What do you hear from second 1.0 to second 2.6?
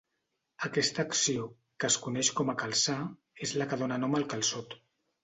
acció, que es coneix com a